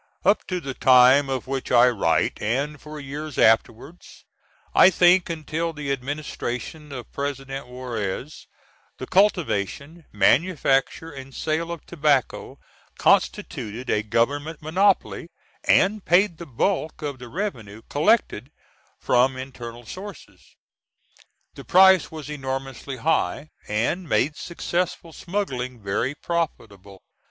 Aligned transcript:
Up 0.25 0.47
to 0.47 0.59
the 0.59 0.73
time 0.73 1.29
of 1.29 1.45
which 1.45 1.71
I 1.71 1.87
write, 1.87 2.41
and 2.41 2.81
for 2.81 2.99
years 2.99 3.37
afterwards 3.37 4.25
I 4.73 4.89
think 4.89 5.29
until 5.29 5.73
the 5.73 5.91
administration 5.91 6.91
of 6.91 7.11
President 7.11 7.67
Juarez 7.67 8.47
the 8.97 9.05
cultivation, 9.05 10.05
manufacture 10.11 11.11
and 11.11 11.35
sale 11.35 11.71
of 11.71 11.85
tobacco 11.85 12.57
constituted 12.97 13.91
a 13.91 14.01
government 14.01 14.59
monopoly, 14.63 15.29
and 15.65 16.03
paid 16.03 16.39
the 16.39 16.47
bulk 16.47 17.03
of 17.03 17.19
the 17.19 17.29
revenue 17.29 17.83
collected 17.87 18.49
from 18.99 19.37
internal 19.37 19.85
sources. 19.85 20.55
The 21.53 21.63
price 21.63 22.09
was 22.09 22.27
enormously 22.27 22.97
high, 22.97 23.51
and 23.67 24.09
made 24.09 24.35
successful 24.35 25.13
smuggling 25.13 25.79
very 25.79 26.15
profitable. 26.15 27.03